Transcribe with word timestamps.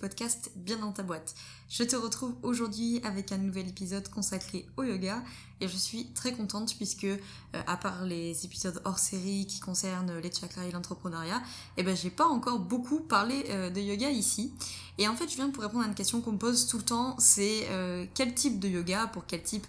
Podcast 0.00 0.50
Bien 0.56 0.78
dans 0.78 0.92
ta 0.92 1.02
boîte. 1.02 1.34
Je 1.68 1.84
te 1.84 1.94
retrouve 1.94 2.34
aujourd'hui 2.42 3.00
avec 3.04 3.32
un 3.32 3.38
nouvel 3.38 3.68
épisode 3.68 4.08
consacré 4.08 4.66
au 4.78 4.82
yoga 4.82 5.22
et 5.60 5.68
je 5.68 5.76
suis 5.76 6.06
très 6.14 6.32
contente 6.32 6.74
puisque 6.76 7.04
euh, 7.04 7.18
à 7.66 7.76
part 7.76 8.04
les 8.04 8.44
épisodes 8.46 8.80
hors 8.86 8.98
série 8.98 9.46
qui 9.46 9.60
concernent 9.60 10.18
les 10.18 10.32
chakras 10.32 10.64
et 10.64 10.72
l'entrepreneuriat, 10.72 11.42
eh 11.76 11.82
ben 11.82 11.94
j'ai 11.94 12.10
pas 12.10 12.26
encore 12.26 12.58
beaucoup 12.58 13.00
parlé 13.00 13.44
euh, 13.50 13.68
de 13.68 13.80
yoga 13.80 14.08
ici. 14.10 14.52
Et 14.96 15.06
en 15.06 15.14
fait, 15.14 15.28
je 15.28 15.36
viens 15.36 15.50
pour 15.50 15.62
répondre 15.62 15.84
à 15.84 15.88
une 15.88 15.94
question 15.94 16.22
qu'on 16.22 16.32
me 16.32 16.38
pose 16.38 16.66
tout 16.66 16.78
le 16.78 16.84
temps, 16.84 17.16
c'est 17.18 17.66
euh, 17.68 18.06
quel 18.14 18.34
type 18.34 18.58
de 18.58 18.68
yoga 18.68 19.06
pour 19.08 19.26
quel 19.26 19.42
type 19.42 19.66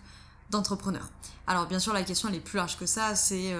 d'entrepreneur. 0.52 1.10
Alors 1.48 1.66
bien 1.66 1.80
sûr 1.80 1.92
la 1.94 2.04
question 2.04 2.30
elle 2.30 2.36
est 2.36 2.40
plus 2.40 2.58
large 2.58 2.78
que 2.78 2.86
ça, 2.86 3.16
c'est 3.16 3.54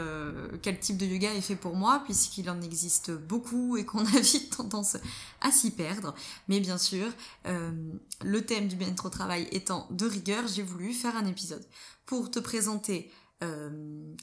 quel 0.62 0.80
type 0.80 0.98
de 0.98 1.06
yoga 1.06 1.34
est 1.34 1.42
fait 1.42 1.56
pour 1.56 1.76
moi 1.76 2.02
puisqu'il 2.06 2.50
en 2.50 2.62
existe 2.62 3.12
beaucoup 3.12 3.76
et 3.78 3.86
qu'on 3.86 4.06
a 4.16 4.20
vite 4.20 4.56
tendance 4.56 4.98
à 5.42 5.52
s'y 5.52 5.72
perdre. 5.72 6.14
Mais 6.48 6.60
bien 6.60 6.78
sûr, 6.78 7.08
le 7.46 8.46
thème 8.46 8.68
du 8.68 8.76
bien-être 8.76 9.08
au 9.08 9.10
travail 9.10 9.48
étant 9.52 9.88
de 9.90 10.06
rigueur, 10.06 10.48
j'ai 10.48 10.64
voulu 10.64 10.94
faire 10.94 11.16
un 11.18 11.26
épisode 11.26 11.66
pour 12.06 12.30
te 12.30 12.40
présenter 12.40 13.12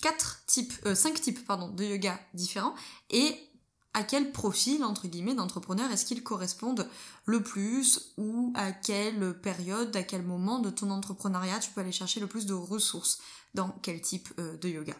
quatre 0.00 0.45
types, 0.46 0.73
cinq 0.95 1.20
types 1.20 1.45
pardon, 1.45 1.68
de 1.68 1.84
yoga 1.84 2.18
différents 2.34 2.74
et 3.10 3.37
à 3.94 4.02
quel 4.02 4.32
profil, 4.32 4.84
entre 4.84 5.08
guillemets, 5.08 5.34
d'entrepreneur 5.34 5.90
est-ce 5.90 6.04
qu'ils 6.04 6.22
correspondent 6.22 6.86
le 7.24 7.42
plus 7.42 8.12
ou 8.16 8.52
à 8.54 8.72
quelle 8.72 9.38
période, 9.40 9.94
à 9.96 10.02
quel 10.02 10.22
moment 10.22 10.58
de 10.58 10.70
ton 10.70 10.90
entrepreneuriat 10.90 11.58
tu 11.58 11.70
peux 11.70 11.80
aller 11.80 11.92
chercher 11.92 12.20
le 12.20 12.26
plus 12.26 12.46
de 12.46 12.54
ressources 12.54 13.18
dans 13.54 13.70
quel 13.82 14.00
type 14.00 14.28
euh, 14.38 14.56
de 14.59 14.68
yoga? 14.68 14.94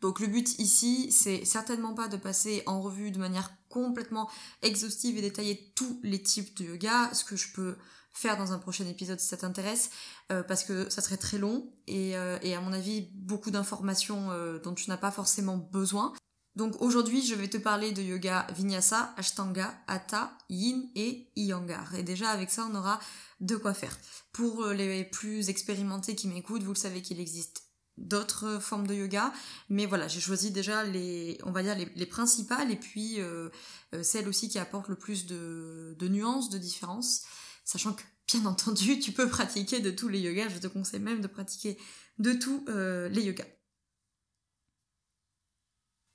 Donc 0.00 0.20
le 0.20 0.26
but 0.26 0.58
ici, 0.58 1.10
c'est 1.10 1.44
certainement 1.44 1.94
pas 1.94 2.08
de 2.08 2.16
passer 2.16 2.62
en 2.66 2.82
revue 2.82 3.10
de 3.10 3.18
manière 3.18 3.50
complètement 3.68 4.28
exhaustive 4.62 5.16
et 5.16 5.22
détaillée 5.22 5.72
tous 5.74 5.98
les 6.02 6.22
types 6.22 6.56
de 6.58 6.64
yoga, 6.64 7.10
ce 7.14 7.24
que 7.24 7.36
je 7.36 7.52
peux 7.52 7.76
faire 8.12 8.36
dans 8.36 8.52
un 8.52 8.58
prochain 8.58 8.86
épisode 8.86 9.20
si 9.20 9.28
ça 9.28 9.36
t'intéresse, 9.38 9.90
euh, 10.32 10.42
parce 10.42 10.64
que 10.64 10.90
ça 10.90 11.00
serait 11.00 11.16
très 11.16 11.38
long 11.38 11.72
et, 11.86 12.16
euh, 12.16 12.38
et 12.42 12.54
à 12.54 12.60
mon 12.60 12.72
avis 12.72 13.10
beaucoup 13.14 13.50
d'informations 13.50 14.28
dont 14.62 14.74
tu 14.74 14.90
n'as 14.90 14.96
pas 14.96 15.10
forcément 15.10 15.56
besoin. 15.56 16.12
Donc 16.56 16.80
aujourd'hui, 16.80 17.24
je 17.24 17.34
vais 17.34 17.48
te 17.48 17.58
parler 17.58 17.92
de 17.92 18.02
yoga 18.02 18.46
vinyasa, 18.56 19.12
ashtanga, 19.18 19.78
hatha, 19.86 20.36
yin 20.48 20.88
et 20.94 21.30
iyengar. 21.36 21.94
Et 21.94 22.02
déjà 22.02 22.30
avec 22.30 22.50
ça, 22.50 22.66
on 22.70 22.74
aura 22.74 22.98
de 23.40 23.56
quoi 23.56 23.74
faire. 23.74 23.96
Pour 24.32 24.64
euh, 24.64 24.72
les 24.72 25.04
plus 25.04 25.50
expérimentés 25.50 26.14
qui 26.14 26.28
m'écoutent, 26.28 26.62
vous 26.62 26.72
le 26.72 26.78
savez 26.78 27.02
qu'il 27.02 27.20
existe 27.20 27.64
d'autres 27.98 28.58
formes 28.58 28.86
de 28.86 28.94
yoga, 28.94 29.32
mais 29.68 29.86
voilà, 29.86 30.08
j'ai 30.08 30.20
choisi 30.20 30.50
déjà 30.50 30.84
les, 30.84 31.38
on 31.44 31.52
va 31.52 31.62
dire 31.62 31.76
les, 31.94 32.06
principales 32.06 32.70
et 32.70 32.76
puis 32.76 33.20
euh, 33.20 33.48
euh, 33.94 34.02
celles 34.02 34.28
aussi 34.28 34.50
qui 34.50 34.58
apportent 34.58 34.88
le 34.88 34.96
plus 34.96 35.24
de, 35.26 35.96
de 35.98 36.08
nuances, 36.08 36.50
de 36.50 36.58
différences, 36.58 37.22
sachant 37.64 37.94
que 37.94 38.02
bien 38.30 38.44
entendu, 38.44 38.98
tu 39.00 39.12
peux 39.12 39.28
pratiquer 39.28 39.80
de 39.80 39.90
tous 39.90 40.08
les 40.08 40.20
yogas. 40.20 40.48
Je 40.48 40.58
te 40.58 40.66
conseille 40.66 41.00
même 41.00 41.20
de 41.20 41.26
pratiquer 41.26 41.78
de 42.18 42.32
tous 42.32 42.64
les 42.66 43.22
yogas. 43.22 43.44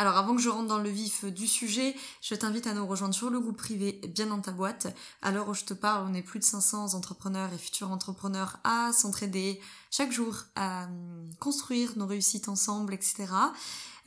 Alors 0.02 0.18
avant 0.18 0.36
que 0.36 0.42
je 0.42 0.50
rentre 0.50 0.68
dans 0.68 0.80
le 0.80 0.90
vif 0.90 1.26
du 1.26 1.46
sujet, 1.46 1.96
je 2.24 2.34
t'invite 2.34 2.66
à 2.66 2.74
nous 2.74 2.88
rejoindre 2.88 3.14
sur 3.14 3.30
le 3.30 3.40
groupe 3.40 3.58
privé 3.58 4.02
Bien 4.16 4.26
dans 4.26 4.42
ta 4.42 4.52
boîte. 4.52 4.88
À 5.22 5.30
l'heure 5.30 5.48
où 5.48 5.54
je 5.54 5.64
te 5.64 5.76
parle, 5.76 6.08
on 6.10 6.16
est 6.16 6.23
plus 6.23 6.39
de 6.39 6.44
500 6.44 6.95
entrepreneurs 6.95 7.54
et 7.54 7.58
futurs 7.60 7.92
entrepreneurs 7.92 8.58
à 8.64 8.94
s'entraider 8.94 9.61
chaque 9.92 10.11
jour, 10.11 10.36
à 10.56 10.86
hum, 10.86 11.30
construire 11.40 11.92
nos 11.98 12.08
réussites 12.08 12.50
ensemble, 12.50 12.95
etc. 12.95 13.28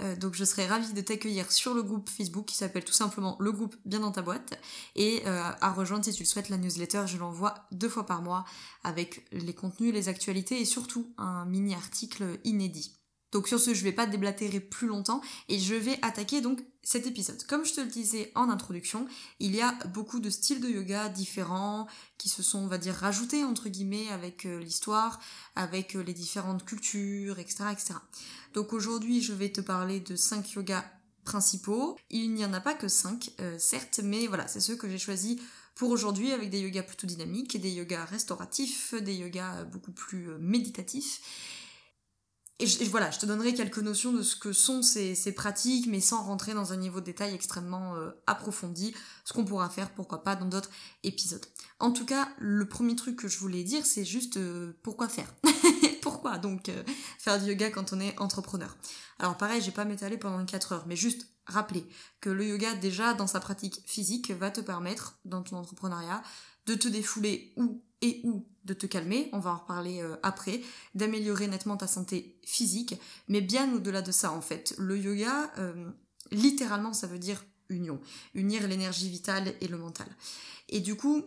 Euh, 0.01 0.17
donc 0.17 0.35
je 0.35 0.45
serais 0.45 0.67
ravie 0.67 0.95
de 0.95 1.01
t'accueillir 1.01 1.53
sur 1.53 1.75
le 1.75 1.85
groupe 1.85 2.11
Facebook 2.11 2.47
qui 2.47 2.57
s'appelle 2.57 2.83
tout 2.83 2.93
simplement 2.93 3.37
le 3.39 3.53
groupe 3.53 3.77
Bien 3.85 4.01
dans 4.01 4.11
ta 4.11 4.23
boîte 4.23 4.59
et 4.97 5.23
euh, 5.27 5.53
à 5.61 5.73
rejoindre 5.73 6.05
si 6.05 6.13
tu 6.13 6.25
le 6.25 6.29
souhaites 6.29 6.49
la 6.49 6.57
newsletter, 6.57 7.05
je 7.07 7.19
l'envoie 7.19 7.55
deux 7.71 7.89
fois 7.89 8.05
par 8.05 8.21
mois 8.21 8.45
avec 8.83 9.25
les 9.31 9.55
contenus, 9.55 9.95
les 9.95 10.09
actualités 10.09 10.61
et 10.61 10.65
surtout 10.65 11.15
un 11.19 11.45
mini 11.45 11.73
article 11.73 12.41
inédit. 12.43 12.99
Donc 13.35 13.49
sur 13.49 13.59
ce, 13.59 13.75
je 13.75 13.83
vais 13.83 13.93
pas 13.93 14.07
déblatérer 14.07 14.61
plus 14.61 14.87
longtemps 14.87 15.21
et 15.49 15.59
je 15.59 15.75
vais 15.75 15.99
attaquer 16.03 16.41
donc 16.41 16.65
cet 16.85 17.09
épisode. 17.09 17.43
Comme 17.49 17.65
je 17.65 17.75
te 17.75 17.81
le 17.81 17.89
disais 17.89 18.31
en 18.37 18.49
introduction, 18.49 19.09
il 19.41 19.57
y 19.57 19.61
a 19.61 19.73
beaucoup 19.93 20.21
de 20.21 20.31
styles 20.31 20.61
de 20.61 20.69
yoga 20.69 21.09
différents 21.09 21.89
qui 22.17 22.29
se 22.29 22.45
sont, 22.45 22.61
on 22.61 22.69
va 22.69 22.79
dire, 22.79 22.95
rajoutés 22.95 23.43
entre 23.43 23.69
guillemets 23.69 24.09
avec 24.11 24.47
euh, 24.47 24.61
l'histoire, 24.61 25.19
avec 25.57 25.97
euh, 25.97 26.05
les 26.05 26.13
différentes 26.13 26.65
cultures, 26.65 27.41
etc., 27.41 27.65
etc. 27.73 27.95
Donc 28.53 28.73
aujourd'hui, 28.73 29.21
je 29.21 29.33
vais 29.33 29.51
te 29.51 29.61
parler 29.61 29.99
de 29.99 30.15
cinq 30.15 30.53
yogas 30.53 30.85
principaux. 31.25 31.99
Il 32.11 32.35
n'y 32.35 32.45
en 32.45 32.53
a 32.53 32.61
pas 32.61 32.75
que 32.75 32.87
cinq, 32.87 33.33
euh, 33.41 33.59
certes, 33.59 33.99
mais 34.05 34.29
voilà, 34.29 34.47
c'est 34.47 34.61
ceux 34.61 34.77
que 34.77 34.89
j'ai 34.89 34.99
choisis 34.99 35.41
pour 35.75 35.91
aujourd'hui 35.91 36.31
avec 36.31 36.51
des 36.51 36.61
yogas 36.61 36.85
plutôt 36.85 37.09
dynamiques, 37.09 37.61
des 37.61 37.73
yogas 37.73 38.05
restauratifs, 38.05 38.95
des 38.95 39.15
yogas 39.15 39.65
beaucoup 39.65 39.91
plus 39.91 40.29
méditatifs 40.39 41.21
et, 42.65 42.89
voilà, 42.89 43.11
je 43.11 43.19
te 43.19 43.27
donnerai 43.27 43.55
quelques 43.55 43.79
notions 43.79 44.13
de 44.13 44.23
ce 44.23 44.37
que 44.37 44.53
sont 44.53 44.83
ces, 44.83 45.33
pratiques, 45.35 45.87
mais 45.87 46.01
sans 46.01 46.23
rentrer 46.23 46.55
dans 46.55 46.73
un 46.73 46.77
niveau 46.77 47.01
de 47.01 47.07
détail 47.07 47.35
extrêmement 47.35 47.95
euh, 47.97 48.11
approfondi, 48.27 48.95
ce 49.25 49.33
qu'on 49.33 49.45
pourra 49.45 49.69
faire, 49.69 49.91
pourquoi 49.91 50.23
pas, 50.23 50.37
dans 50.37 50.47
d'autres 50.47 50.71
épisodes. 51.03 51.45
En 51.79 51.93
tout 51.93 52.07
cas, 52.07 52.29
le 52.39 52.67
premier 52.69 52.97
truc 52.97 53.17
que 53.17 53.29
je 53.29 53.39
voulais 53.39 53.65
dire, 53.65 53.85
c'est 53.85 54.05
juste 54.05 54.37
euh, 54.37 54.73
pourquoi 54.83 55.09
faire 55.09 55.33
Pourquoi 56.03 56.39
donc 56.39 56.69
euh, 56.69 56.83
faire 57.19 57.41
du 57.41 57.51
yoga 57.51 57.71
quand 57.71 57.93
on 57.93 58.01
est 58.01 58.19
entrepreneur? 58.21 58.77
Alors 59.19 59.37
pareil, 59.37 59.63
j'ai 59.63 59.71
pas 59.71 59.85
m'étaler 59.85 60.19
pendant 60.19 60.45
4 60.45 60.73
heures, 60.73 60.85
mais 60.87 60.97
juste 60.97 61.29
rappeler 61.47 61.87
que 62.21 62.31
le 62.31 62.47
yoga, 62.47 62.75
déjà, 62.75 63.15
dans 63.15 63.27
sa 63.27 63.41
pratique 63.41 63.83
physique, 63.87 64.31
va 64.31 64.51
te 64.51 64.61
permettre, 64.61 65.19
dans 65.25 65.43
ton 65.43 65.57
entrepreneuriat, 65.57 66.23
de 66.67 66.75
te 66.75 66.89
défouler 66.89 67.53
où 67.57 67.83
et 68.01 68.21
où 68.25 68.47
de 68.65 68.75
te 68.75 68.87
calmer, 68.87 69.29
on 69.33 69.39
va 69.39 69.53
en 69.53 69.59
reparler 69.59 70.01
euh, 70.01 70.17
après, 70.23 70.61
d'améliorer 70.95 71.47
nettement 71.49 71.77
ta 71.77 71.87
santé 71.87 72.39
physique, 72.45 72.95
mais 73.29 73.41
bien 73.41 73.73
au-delà 73.75 74.03
de 74.03 74.13
ça 74.13 74.33
en 74.33 74.41
fait. 74.41 74.75
Le 74.79 74.99
yoga, 74.99 75.53
euh, 75.59 75.91
littéralement, 76.31 76.93
ça 76.93 77.07
veut 77.07 77.19
dire 77.19 77.45
union, 77.69 78.01
unir 78.35 78.67
l'énergie 78.67 79.09
vitale 79.09 79.55
et 79.61 79.69
le 79.69 79.79
mental. 79.79 80.09
Et 80.69 80.81
du 80.81 80.97
coup, 80.97 81.25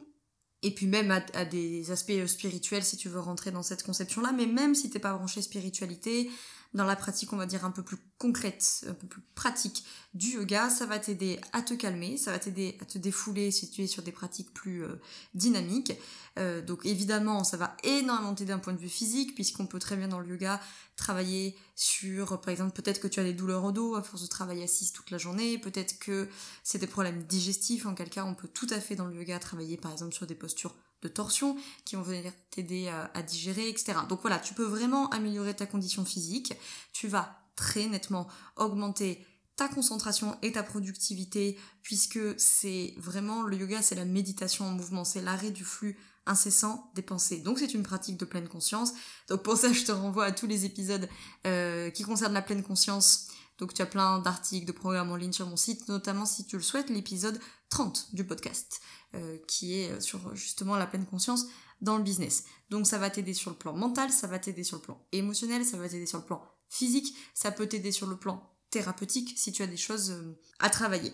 et 0.63 0.73
puis 0.73 0.87
même 0.87 1.11
à, 1.11 1.23
à, 1.33 1.45
des 1.45 1.91
aspects 1.91 2.25
spirituels 2.25 2.83
si 2.83 2.97
tu 2.97 3.09
veux 3.09 3.19
rentrer 3.19 3.51
dans 3.51 3.63
cette 3.63 3.83
conception-là, 3.83 4.31
mais 4.31 4.45
même 4.47 4.75
si 4.75 4.89
t'es 4.89 4.99
pas 4.99 5.13
branché 5.13 5.41
spiritualité, 5.41 6.29
dans 6.73 6.85
la 6.85 6.95
pratique, 6.95 7.33
on 7.33 7.37
va 7.37 7.45
dire, 7.45 7.65
un 7.65 7.71
peu 7.71 7.83
plus 7.83 7.97
concrète, 8.17 8.85
un 8.87 8.93
peu 8.93 9.07
plus 9.07 9.21
pratique 9.35 9.85
du 10.13 10.31
yoga, 10.31 10.69
ça 10.69 10.85
va 10.85 10.97
t'aider 10.97 11.39
à 11.53 11.61
te 11.61 11.73
calmer, 11.75 12.17
ça 12.17 12.31
va 12.31 12.39
t'aider 12.39 12.75
à 12.81 12.85
te 12.85 12.97
défouler 12.97 13.51
si 13.51 13.69
tu 13.69 13.83
es 13.83 13.87
sur 13.87 14.01
des 14.01 14.11
pratiques 14.11 14.53
plus 14.53 14.83
euh, 14.83 14.95
dynamiques. 15.35 15.93
Euh, 16.39 16.61
donc 16.61 16.85
évidemment, 16.85 17.43
ça 17.43 17.57
va 17.57 17.77
énormément 17.83 18.33
t'aider 18.33 18.51
d'un 18.51 18.59
point 18.59 18.73
de 18.73 18.79
vue 18.79 18.89
physique, 18.89 19.35
puisqu'on 19.35 19.67
peut 19.67 19.79
très 19.79 19.95
bien 19.95 20.07
dans 20.07 20.19
le 20.19 20.27
yoga 20.29 20.59
travailler 20.95 21.55
sur, 21.75 22.41
par 22.41 22.49
exemple, 22.49 22.71
peut-être 22.71 22.99
que 22.99 23.07
tu 23.07 23.19
as 23.19 23.23
des 23.23 23.33
douleurs 23.33 23.63
au 23.63 23.71
dos 23.71 23.95
à 23.95 24.01
force 24.01 24.23
de 24.23 24.27
travailler 24.27 24.63
assise 24.63 24.91
toute 24.93 25.11
la 25.11 25.19
journée, 25.19 25.59
peut-être 25.59 25.99
que 25.99 26.27
c'est 26.63 26.79
des 26.79 26.87
problèmes 26.87 27.21
digestifs, 27.23 27.85
en 27.85 27.93
quel 27.93 28.09
cas 28.09 28.25
on 28.25 28.33
peut 28.33 28.47
tout 28.47 28.67
à 28.71 28.79
fait 28.79 28.95
dans 28.95 29.05
le 29.05 29.15
yoga 29.15 29.37
travailler 29.37 29.77
par 29.77 29.91
exemple 29.91 30.13
sur 30.13 30.25
des 30.25 30.35
postures 30.35 30.73
de 31.03 31.07
torsion 31.07 31.55
qui 31.85 31.95
vont 31.95 32.01
venir 32.01 32.31
t'aider 32.49 32.87
à, 32.87 33.21
digérer, 33.21 33.69
etc. 33.69 33.93
Donc 34.09 34.21
voilà, 34.21 34.39
tu 34.39 34.53
peux 34.53 34.63
vraiment 34.63 35.09
améliorer 35.09 35.55
ta 35.55 35.65
condition 35.65 36.05
physique. 36.05 36.53
Tu 36.91 37.07
vas 37.07 37.46
très 37.57 37.87
nettement 37.87 38.27
augmenter 38.55 39.25
ta 39.57 39.67
concentration 39.67 40.37
et 40.41 40.53
ta 40.53 40.63
productivité 40.63 41.59
puisque 41.81 42.19
c'est 42.37 42.93
vraiment 42.97 43.41
le 43.41 43.57
yoga, 43.57 43.81
c'est 43.81 43.95
la 43.95 44.05
méditation 44.05 44.65
en 44.65 44.71
mouvement, 44.71 45.03
c'est 45.03 45.21
l'arrêt 45.21 45.51
du 45.51 45.65
flux 45.65 45.97
incessant 46.25 46.91
des 46.95 47.01
pensées. 47.01 47.39
Donc 47.39 47.59
c'est 47.59 47.73
une 47.73 47.83
pratique 47.83 48.17
de 48.17 48.25
pleine 48.25 48.47
conscience. 48.47 48.93
Donc 49.27 49.43
pour 49.43 49.57
ça, 49.57 49.73
je 49.73 49.83
te 49.83 49.91
renvoie 49.91 50.25
à 50.25 50.31
tous 50.31 50.47
les 50.47 50.63
épisodes 50.63 51.09
euh, 51.45 51.89
qui 51.89 52.03
concernent 52.03 52.33
la 52.33 52.41
pleine 52.41 52.63
conscience. 52.63 53.27
Donc 53.57 53.73
tu 53.73 53.81
as 53.81 53.87
plein 53.87 54.19
d'articles, 54.19 54.67
de 54.67 54.71
programmes 54.71 55.11
en 55.11 55.15
ligne 55.15 55.33
sur 55.33 55.47
mon 55.47 55.57
site, 55.57 55.87
notamment 55.87 56.25
si 56.25 56.45
tu 56.45 56.57
le 56.57 56.63
souhaites, 56.63 56.89
l'épisode 56.89 57.39
30 57.69 58.13
du 58.13 58.23
podcast. 58.23 58.81
Euh, 59.15 59.37
qui 59.47 59.79
est 59.79 59.91
euh, 59.91 60.01
sur 60.01 60.35
justement 60.35 60.75
la 60.75 60.85
pleine 60.85 61.05
conscience 61.05 61.45
dans 61.79 61.95
le 61.95 62.03
business. 62.03 62.43
Donc 62.69 62.85
ça 62.85 62.97
va 62.97 63.09
t'aider 63.09 63.33
sur 63.33 63.51
le 63.51 63.55
plan 63.55 63.71
mental, 63.71 64.11
ça 64.11 64.27
va 64.27 64.37
t'aider 64.37 64.65
sur 64.65 64.75
le 64.75 64.81
plan 64.81 65.01
émotionnel, 65.13 65.63
ça 65.63 65.77
va 65.77 65.87
t'aider 65.87 66.05
sur 66.05 66.17
le 66.17 66.25
plan 66.25 66.43
physique, 66.69 67.15
ça 67.33 67.51
peut 67.51 67.67
t'aider 67.67 67.91
sur 67.91 68.07
le 68.07 68.17
plan 68.17 68.43
thérapeutique 68.69 69.33
si 69.37 69.51
tu 69.51 69.63
as 69.63 69.67
des 69.67 69.77
choses 69.77 70.11
euh, 70.11 70.37
à 70.59 70.69
travailler. 70.69 71.13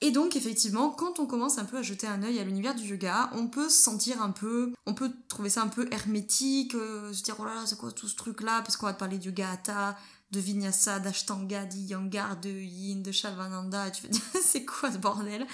Et 0.00 0.12
donc 0.12 0.36
effectivement, 0.36 0.90
quand 0.90 1.18
on 1.18 1.26
commence 1.26 1.58
un 1.58 1.64
peu 1.64 1.78
à 1.78 1.82
jeter 1.82 2.06
un 2.06 2.22
œil 2.22 2.38
à 2.38 2.44
l'univers 2.44 2.74
du 2.74 2.84
yoga, 2.84 3.30
on 3.34 3.48
peut 3.48 3.68
se 3.68 3.82
sentir 3.82 4.22
un 4.22 4.30
peu, 4.30 4.72
on 4.86 4.94
peut 4.94 5.10
trouver 5.26 5.50
ça 5.50 5.62
un 5.62 5.68
peu 5.68 5.88
hermétique, 5.90 6.72
se 6.72 7.22
dire 7.22 7.34
oh 7.40 7.44
là 7.44 7.54
là 7.54 7.66
c'est 7.66 7.76
quoi 7.76 7.90
tout 7.90 8.06
ce 8.06 8.14
truc 8.14 8.42
là, 8.42 8.62
parce 8.62 8.76
qu'on 8.76 8.86
va 8.86 8.92
te 8.92 8.98
parler 9.00 9.18
du 9.18 9.28
yoga 9.30 9.50
hatha, 9.50 9.96
de 10.30 10.40
vinyasa, 10.40 11.00
d'ashtanga, 11.00 11.64
d'yangar, 11.64 12.38
de 12.38 12.50
yin, 12.50 13.02
de 13.02 13.10
shavananda, 13.10 13.90
tu 13.90 14.04
vas 14.04 14.08
dire 14.08 14.22
c'est 14.42 14.64
quoi 14.64 14.92
ce 14.92 14.98
bordel? 14.98 15.46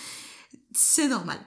C'est 0.75 1.09
normal. 1.09 1.39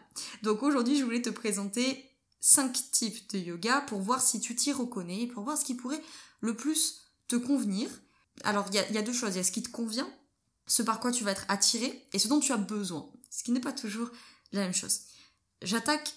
Donc 0.41 0.63
aujourd'hui, 0.63 0.97
je 0.97 1.03
voulais 1.03 1.21
te 1.21 1.29
présenter 1.29 2.03
5 2.39 2.91
types 2.91 3.29
de 3.31 3.39
yoga 3.39 3.81
pour 3.81 3.99
voir 3.99 4.21
si 4.21 4.39
tu 4.39 4.55
t'y 4.55 4.71
reconnais, 4.71 5.27
pour 5.27 5.44
voir 5.44 5.57
ce 5.57 5.65
qui 5.65 5.75
pourrait 5.75 6.01
le 6.41 6.55
plus 6.55 7.06
te 7.27 7.35
convenir. 7.35 7.89
Alors, 8.44 8.68
il 8.71 8.74
y, 8.74 8.94
y 8.94 8.97
a, 8.97 9.01
deux 9.01 9.13
choses. 9.13 9.35
Il 9.35 9.38
y 9.38 9.41
a 9.41 9.44
ce 9.44 9.51
qui 9.51 9.63
te 9.63 9.69
convient, 9.69 10.09
ce 10.68 10.83
par 10.83 11.00
quoi 11.00 11.12
tu 11.12 11.24
vas 11.24 11.31
être 11.31 11.45
attiré, 11.47 12.06
et 12.13 12.19
ce 12.19 12.27
dont 12.27 12.39
tu 12.39 12.51
as 12.51 12.57
besoin. 12.57 13.09
Ce 13.29 13.44
qui 13.44 13.51
n'est 13.51 13.59
pas 13.59 13.74
toujours 13.74 14.09
la 14.51 14.62
même 14.62 14.74
chose. 14.74 15.01
J'attaque 15.62 16.13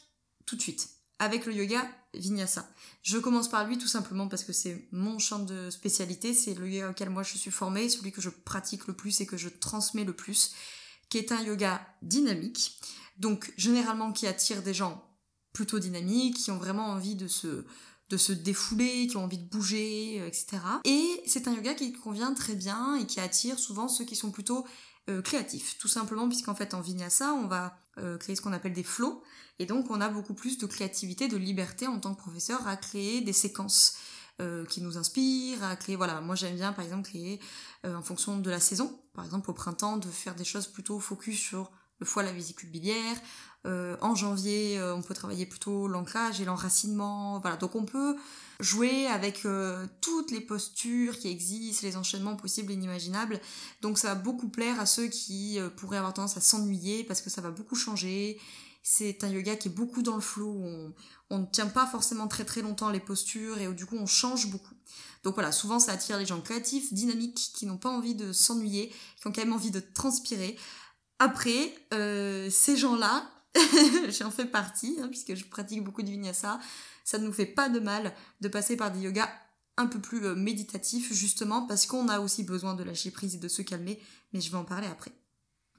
tout 0.46 0.56
de 0.56 0.62
suite 0.62 0.88
avec 1.18 1.46
le 1.46 1.54
yoga 1.54 1.86
vinyasa. 2.14 2.68
Je 3.02 3.18
commence 3.18 3.48
par 3.48 3.66
lui 3.66 3.78
tout 3.78 3.86
simplement 3.86 4.26
parce 4.26 4.42
que 4.42 4.52
c'est 4.52 4.88
mon 4.90 5.18
champ 5.18 5.38
de 5.38 5.70
spécialité, 5.70 6.34
c'est 6.34 6.54
le 6.54 6.68
yoga 6.68 6.90
auquel 6.90 7.10
moi 7.10 7.22
je 7.22 7.36
suis 7.36 7.50
formée, 7.50 7.88
celui 7.88 8.10
que 8.10 8.20
je 8.20 8.30
pratique 8.30 8.86
le 8.86 8.94
plus 8.94 9.20
et 9.20 9.26
que 9.26 9.36
je 9.36 9.48
transmets 9.48 10.04
le 10.04 10.14
plus, 10.14 10.52
qui 11.08 11.18
est 11.18 11.30
un 11.30 11.42
yoga 11.42 11.86
dynamique, 12.02 12.80
donc 13.18 13.52
généralement 13.56 14.12
qui 14.12 14.26
attire 14.26 14.62
des 14.62 14.74
gens 14.74 15.06
plutôt 15.52 15.78
dynamiques, 15.78 16.36
qui 16.36 16.50
ont 16.50 16.58
vraiment 16.58 16.86
envie 16.86 17.16
de 17.16 17.28
se 17.28 17.64
de 18.10 18.16
se 18.16 18.32
défouler, 18.32 19.06
qui 19.06 19.16
ont 19.16 19.24
envie 19.24 19.38
de 19.38 19.48
bouger, 19.48 20.16
etc. 20.26 20.58
Et 20.84 21.22
c'est 21.26 21.48
un 21.48 21.54
yoga 21.54 21.74
qui 21.74 21.92
convient 21.92 22.34
très 22.34 22.54
bien 22.54 22.96
et 22.96 23.06
qui 23.06 23.20
attire 23.20 23.58
souvent 23.58 23.88
ceux 23.88 24.04
qui 24.04 24.16
sont 24.16 24.30
plutôt 24.30 24.66
euh, 25.10 25.22
créatifs, 25.22 25.78
tout 25.78 25.88
simplement 25.88 26.28
puisqu'en 26.28 26.54
fait 26.54 26.74
en 26.74 26.80
vinyasa 26.82 27.32
on 27.32 27.46
va 27.46 27.74
euh, 27.98 28.18
créer 28.18 28.36
ce 28.36 28.42
qu'on 28.42 28.52
appelle 28.52 28.74
des 28.74 28.84
flots. 28.84 29.22
Et 29.58 29.66
donc 29.66 29.90
on 29.90 30.00
a 30.00 30.08
beaucoup 30.08 30.34
plus 30.34 30.58
de 30.58 30.66
créativité, 30.66 31.26
de 31.26 31.36
liberté 31.36 31.86
en 31.86 31.98
tant 31.98 32.14
que 32.14 32.20
professeur 32.20 32.68
à 32.68 32.76
créer 32.76 33.20
des 33.22 33.32
séquences 33.32 33.96
euh, 34.40 34.64
qui 34.66 34.82
nous 34.82 34.98
inspirent, 34.98 35.64
à 35.64 35.74
créer 35.74 35.96
voilà. 35.96 36.20
Moi 36.20 36.34
j'aime 36.36 36.54
bien 36.54 36.72
par 36.72 36.84
exemple 36.84 37.08
créer 37.08 37.40
en 37.84 38.02
fonction 38.02 38.38
de 38.38 38.50
la 38.50 38.60
saison, 38.60 39.00
par 39.14 39.24
exemple 39.24 39.50
au 39.50 39.54
printemps 39.54 39.96
de 39.96 40.08
faire 40.08 40.34
des 40.34 40.44
choses 40.44 40.66
plutôt 40.68 41.00
focus 41.00 41.40
sur 41.40 41.72
le 42.00 42.06
foie, 42.06 42.23
la 42.23 42.32
vésicule 42.32 42.70
biliaire. 42.70 43.17
en 43.64 44.14
janvier, 44.14 44.81
on 44.82 45.02
peut 45.02 45.14
travailler 45.14 45.47
plutôt 45.47 45.87
l'ancrage 45.87 46.41
et 46.41 46.44
l'enracinement. 46.44 47.38
Voilà, 47.41 47.56
donc 47.56 47.75
on 47.76 47.85
peut 47.85 48.17
jouer 48.61 49.06
avec 49.06 49.44
euh, 49.44 49.87
toutes 50.00 50.31
les 50.31 50.41
postures 50.41 51.19
qui 51.19 51.29
existent, 51.29 51.87
les 51.87 51.97
enchaînements 51.97 52.37
possibles 52.37 52.70
et 52.73 52.75
inimaginables. 52.75 53.41
Donc 53.81 53.99
ça 53.99 54.08
va 54.08 54.14
beaucoup 54.14 54.49
plaire 54.49 54.79
à 54.81 54.87
ceux 54.87 55.06
qui 55.06 55.58
euh, 55.58 55.70
pourraient 55.70 55.99
avoir 55.99 56.14
tendance 56.14 56.37
à 56.37 56.41
s'ennuyer 56.41 57.05
parce 57.05 57.20
que 57.20 57.31
ça 57.31 57.41
va 57.41 57.50
beaucoup 57.50 57.75
changer. 57.75 58.38
C'est 58.82 59.25
un 59.25 59.29
yoga 59.29 59.56
qui 59.56 59.69
est 59.69 59.73
beaucoup 59.73 60.02
dans 60.02 60.14
le 60.14 60.23
flow, 60.23 60.58
on, 61.29 61.38
ne 61.38 61.44
tient 61.44 61.67
pas 61.67 61.87
forcément 61.87 62.29
très 62.29 62.47
très 62.47 62.62
longtemps 62.62 62.88
les 62.88 63.00
postures 63.00 63.58
et 63.58 63.73
du 63.75 63.85
coup 63.85 63.97
on 63.97 64.06
change 64.06 64.49
beaucoup. 64.49 64.75
Donc 65.23 65.35
voilà, 65.35 65.52
souvent 65.52 65.79
ça 65.79 65.93
attire 65.93 66.19
les 66.19 66.25
gens 66.25 66.41
créatifs, 66.41 66.93
dynamiques, 66.94 67.50
qui 67.55 67.67
n'ont 67.67 67.76
pas 67.76 67.91
envie 67.91 68.14
de 68.14 68.32
s'ennuyer, 68.32 68.88
qui 69.20 69.26
ont 69.26 69.32
quand 69.32 69.44
même 69.44 69.52
envie 69.52 69.70
de 69.70 69.81
transpirer. 69.81 70.56
Après, 71.22 71.75
euh, 71.93 72.49
ces 72.49 72.78
gens-là, 72.78 73.31
j'en 74.08 74.31
fais 74.31 74.46
partie, 74.46 74.96
hein, 75.00 75.08
puisque 75.08 75.34
je 75.34 75.44
pratique 75.44 75.84
beaucoup 75.84 76.00
de 76.00 76.08
vinyasa, 76.08 76.58
ça 77.05 77.19
ne 77.19 77.26
nous 77.26 77.32
fait 77.32 77.44
pas 77.44 77.69
de 77.69 77.78
mal 77.78 78.14
de 78.40 78.49
passer 78.49 78.75
par 78.75 78.90
des 78.90 79.00
yogas 79.00 79.28
un 79.76 79.87
peu 79.87 80.00
plus 80.00 80.25
euh, 80.25 80.34
méditatifs, 80.34 81.12
justement 81.12 81.67
parce 81.67 81.84
qu'on 81.84 82.08
a 82.08 82.20
aussi 82.20 82.43
besoin 82.43 82.72
de 82.72 82.84
lâcher 82.84 83.11
prise 83.11 83.34
et 83.34 83.38
de 83.38 83.49
se 83.49 83.61
calmer, 83.61 84.00
mais 84.32 84.40
je 84.40 84.50
vais 84.50 84.56
en 84.56 84.64
parler 84.64 84.87
après. 84.87 85.12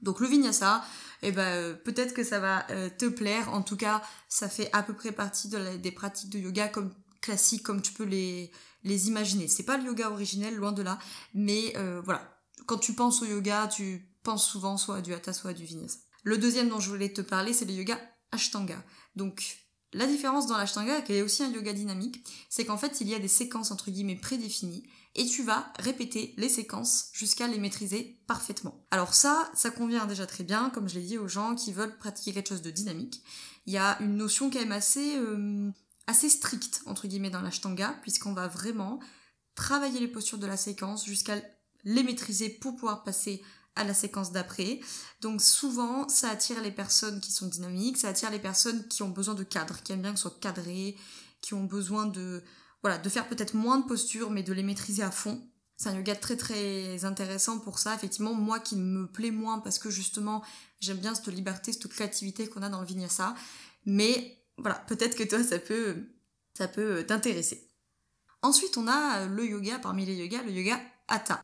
Donc 0.00 0.20
le 0.20 0.28
vinyasa, 0.28 0.84
eh 1.22 1.32
ben, 1.32 1.42
euh, 1.42 1.74
peut-être 1.74 2.14
que 2.14 2.22
ça 2.22 2.38
va 2.38 2.62
te 2.96 3.06
plaire, 3.06 3.52
en 3.52 3.62
tout 3.62 3.76
cas 3.76 4.00
ça 4.28 4.48
fait 4.48 4.70
à 4.72 4.84
peu 4.84 4.94
près 4.94 5.10
partie 5.10 5.48
des 5.48 5.92
pratiques 5.92 6.30
de 6.30 6.38
yoga 6.38 6.68
comme 6.68 6.94
classiques 7.20 7.64
comme 7.64 7.82
tu 7.82 7.92
peux 7.92 8.04
les, 8.04 8.52
les 8.84 9.08
imaginer. 9.08 9.48
C'est 9.48 9.64
pas 9.64 9.76
le 9.76 9.84
yoga 9.84 10.08
originel, 10.08 10.54
loin 10.54 10.70
de 10.70 10.82
là, 10.82 10.98
mais 11.34 11.74
voilà, 12.04 12.40
quand 12.66 12.78
tu 12.78 12.94
penses 12.94 13.22
au 13.22 13.26
yoga, 13.26 13.66
tu 13.66 14.11
penses 14.22 14.46
souvent 14.46 14.76
soit 14.76 14.96
à 14.96 15.00
du 15.00 15.14
hatha, 15.14 15.32
soit 15.32 15.50
à 15.50 15.54
du 15.54 15.64
vinyasa. 15.64 15.98
Le 16.24 16.38
deuxième 16.38 16.68
dont 16.68 16.80
je 16.80 16.88
voulais 16.88 17.12
te 17.12 17.20
parler, 17.20 17.52
c'est 17.52 17.64
le 17.64 17.72
yoga 17.72 17.98
ashtanga. 18.30 18.82
Donc 19.16 19.62
la 19.92 20.06
différence 20.06 20.46
dans 20.46 20.56
l'ashtanga, 20.56 21.02
qui 21.02 21.12
est 21.12 21.22
aussi 21.22 21.42
un 21.42 21.50
yoga 21.50 21.72
dynamique, 21.72 22.26
c'est 22.48 22.64
qu'en 22.64 22.78
fait 22.78 23.00
il 23.00 23.08
y 23.08 23.14
a 23.14 23.18
des 23.18 23.28
séquences 23.28 23.70
entre 23.70 23.90
guillemets 23.90 24.16
prédéfinies 24.16 24.84
et 25.14 25.26
tu 25.26 25.42
vas 25.42 25.70
répéter 25.78 26.32
les 26.38 26.48
séquences 26.48 27.10
jusqu'à 27.12 27.46
les 27.46 27.58
maîtriser 27.58 28.18
parfaitement. 28.26 28.86
Alors 28.90 29.12
ça, 29.12 29.50
ça 29.54 29.70
convient 29.70 30.06
déjà 30.06 30.26
très 30.26 30.44
bien, 30.44 30.70
comme 30.70 30.88
je 30.88 30.94
l'ai 30.94 31.06
dit 31.06 31.18
aux 31.18 31.28
gens 31.28 31.54
qui 31.54 31.72
veulent 31.72 31.98
pratiquer 31.98 32.32
quelque 32.32 32.48
chose 32.48 32.62
de 32.62 32.70
dynamique. 32.70 33.22
Il 33.66 33.72
y 33.74 33.78
a 33.78 34.00
une 34.00 34.16
notion 34.16 34.50
quand 34.50 34.60
même 34.60 34.72
assez, 34.72 35.16
euh, 35.18 35.70
assez 36.06 36.30
stricte 36.30 36.82
entre 36.86 37.06
guillemets 37.06 37.30
dans 37.30 37.42
l'ashtanga, 37.42 37.94
puisqu'on 38.00 38.32
va 38.32 38.48
vraiment 38.48 38.98
travailler 39.54 40.00
les 40.00 40.08
postures 40.08 40.38
de 40.38 40.46
la 40.46 40.56
séquence 40.56 41.04
jusqu'à 41.04 41.36
les 41.84 42.02
maîtriser 42.02 42.48
pour 42.48 42.74
pouvoir 42.76 43.02
passer 43.02 43.42
à 43.76 43.84
la 43.84 43.94
séquence 43.94 44.32
d'après. 44.32 44.80
Donc 45.20 45.40
souvent, 45.40 46.08
ça 46.08 46.30
attire 46.30 46.60
les 46.62 46.70
personnes 46.70 47.20
qui 47.20 47.32
sont 47.32 47.46
dynamiques, 47.46 47.96
ça 47.96 48.08
attire 48.08 48.30
les 48.30 48.38
personnes 48.38 48.86
qui 48.88 49.02
ont 49.02 49.08
besoin 49.08 49.34
de 49.34 49.44
cadre, 49.44 49.82
qui 49.82 49.92
aiment 49.92 50.02
bien 50.02 50.12
que 50.12 50.18
ce 50.18 50.28
soit 50.28 50.40
cadré, 50.40 50.96
qui 51.40 51.54
ont 51.54 51.64
besoin 51.64 52.06
de 52.06 52.42
voilà, 52.82 52.98
de 52.98 53.08
faire 53.08 53.28
peut-être 53.28 53.54
moins 53.54 53.78
de 53.78 53.86
postures 53.86 54.30
mais 54.30 54.42
de 54.42 54.52
les 54.52 54.62
maîtriser 54.62 55.02
à 55.02 55.10
fond. 55.10 55.40
C'est 55.76 55.88
un 55.88 55.96
yoga 55.96 56.14
très 56.14 56.36
très 56.36 57.04
intéressant 57.04 57.58
pour 57.58 57.78
ça. 57.78 57.94
Effectivement, 57.94 58.34
moi 58.34 58.60
qui 58.60 58.76
me 58.76 59.06
plaît 59.06 59.30
moins 59.30 59.58
parce 59.58 59.78
que 59.78 59.90
justement, 59.90 60.42
j'aime 60.80 60.98
bien 60.98 61.14
cette 61.14 61.28
liberté, 61.28 61.72
cette 61.72 61.88
créativité 61.88 62.48
qu'on 62.48 62.62
a 62.62 62.68
dans 62.68 62.80
le 62.80 62.86
vinyasa, 62.86 63.34
mais 63.86 64.38
voilà, 64.58 64.76
peut-être 64.86 65.16
que 65.16 65.24
toi 65.24 65.42
ça 65.42 65.58
peut 65.58 66.04
ça 66.54 66.68
peut 66.68 67.04
t'intéresser. 67.06 67.68
Ensuite, 68.42 68.76
on 68.76 68.88
a 68.88 69.26
le 69.26 69.46
yoga 69.46 69.78
parmi 69.78 70.04
les 70.04 70.16
yogas, 70.16 70.42
le 70.42 70.50
yoga 70.50 70.78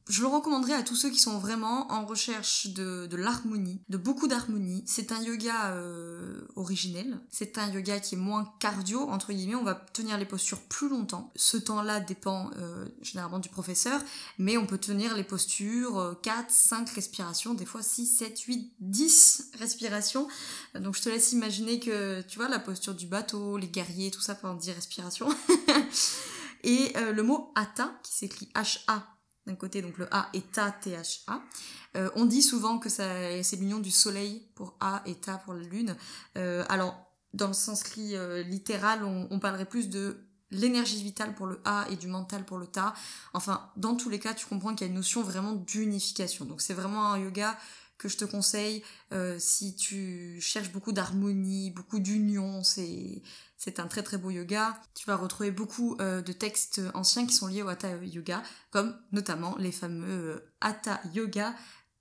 je 0.08 0.22
le 0.22 0.28
recommanderais 0.28 0.74
à 0.74 0.82
tous 0.82 0.96
ceux 0.96 1.10
qui 1.10 1.18
sont 1.18 1.38
vraiment 1.38 1.90
en 1.92 2.06
recherche 2.06 2.68
de, 2.68 3.08
l'harmonie, 3.16 3.82
de 3.88 3.96
beaucoup 3.96 4.26
d'harmonie. 4.26 4.82
C'est 4.86 5.12
un 5.12 5.20
yoga 5.22 5.72
euh, 5.72 6.40
originel, 6.56 7.20
c'est 7.30 7.58
un 7.58 7.70
yoga 7.70 8.00
qui 8.00 8.14
est 8.14 8.18
moins 8.18 8.52
cardio, 8.60 9.08
entre 9.08 9.32
guillemets, 9.32 9.56
on 9.56 9.64
va 9.64 9.74
tenir 9.74 10.16
les 10.16 10.24
postures 10.24 10.60
plus 10.60 10.88
longtemps. 10.88 11.32
Ce 11.36 11.56
temps-là 11.56 12.00
dépend 12.00 12.50
euh, 12.56 12.86
généralement 13.02 13.38
du 13.38 13.48
professeur, 13.48 14.00
mais 14.38 14.56
on 14.56 14.66
peut 14.66 14.78
tenir 14.78 15.14
les 15.14 15.24
postures 15.24 16.18
4, 16.22 16.38
euh, 16.38 16.42
5 16.48 16.88
respirations, 16.90 17.54
des 17.54 17.66
fois 17.66 17.82
6, 17.82 18.06
7, 18.06 18.40
8, 18.40 18.72
10 18.80 19.50
respirations. 19.58 20.28
Donc 20.74 20.96
je 20.96 21.02
te 21.02 21.08
laisse 21.08 21.32
imaginer 21.32 21.78
que, 21.78 22.22
tu 22.22 22.38
vois, 22.38 22.48
la 22.48 22.58
posture 22.58 22.94
du 22.94 23.06
bateau, 23.06 23.58
les 23.58 23.68
guerriers, 23.68 24.10
tout 24.10 24.22
ça 24.22 24.34
pendant 24.34 24.54
10 24.54 24.70
respirations. 24.72 25.28
Et 26.64 26.92
le 27.12 27.22
mot 27.22 27.52
Hatha, 27.54 27.92
qui 28.02 28.12
s'écrit 28.12 28.48
H-A 28.56 29.17
côté, 29.56 29.82
donc 29.82 29.98
le 29.98 30.12
A 30.14 30.28
et 30.34 30.42
Ta, 30.42 30.70
T-H-A. 30.70 31.42
Euh, 31.96 32.10
on 32.16 32.24
dit 32.24 32.42
souvent 32.42 32.78
que 32.78 32.88
c'est 32.88 33.56
l'union 33.56 33.78
du 33.78 33.90
soleil 33.90 34.42
pour 34.54 34.76
A 34.80 35.02
et 35.06 35.14
Ta 35.14 35.38
pour 35.38 35.54
la 35.54 35.62
lune. 35.62 35.96
Euh, 36.36 36.64
alors, 36.68 36.96
dans 37.34 37.48
le 37.48 37.52
sens 37.52 37.82
euh, 37.98 38.42
littéral, 38.42 39.04
on, 39.04 39.38
parlerait 39.38 39.64
plus 39.66 39.88
de 39.88 40.18
l'énergie 40.50 41.02
vitale 41.02 41.34
pour 41.34 41.46
le 41.46 41.60
A 41.64 41.86
et 41.90 41.96
du 41.96 42.06
mental 42.06 42.44
pour 42.44 42.58
le 42.58 42.66
Ta. 42.66 42.94
Enfin, 43.34 43.70
dans 43.76 43.96
tous 43.96 44.08
les 44.08 44.18
cas, 44.18 44.34
tu 44.34 44.46
comprends 44.46 44.74
qu'il 44.74 44.86
y 44.86 44.88
a 44.88 44.90
une 44.90 44.96
notion 44.96 45.22
vraiment 45.22 45.52
d'unification. 45.52 46.44
Donc 46.44 46.60
c'est 46.60 46.74
vraiment 46.74 47.12
un 47.12 47.18
yoga 47.18 47.56
que 47.98 48.08
je 48.08 48.16
te 48.16 48.24
conseille 48.24 48.84
si 49.38 49.74
tu 49.74 50.38
cherches 50.40 50.70
beaucoup 50.70 50.92
d'harmonie, 50.92 51.72
beaucoup 51.72 51.98
d'union. 51.98 52.62
C'est 52.62 53.22
c'est 53.58 53.80
un 53.80 53.88
très 53.88 54.04
très 54.04 54.16
beau 54.16 54.30
yoga. 54.30 54.80
Tu 54.94 55.04
vas 55.06 55.16
retrouver 55.16 55.50
beaucoup 55.50 55.96
euh, 56.00 56.22
de 56.22 56.32
textes 56.32 56.80
anciens 56.94 57.26
qui 57.26 57.34
sont 57.34 57.48
liés 57.48 57.62
au 57.62 57.68
Hatha 57.68 57.96
Yoga, 58.04 58.42
comme 58.70 58.96
notamment 59.10 59.56
les 59.58 59.72
fameux 59.72 60.36
euh, 60.36 60.52
Hatha 60.60 61.00
Yoga 61.12 61.54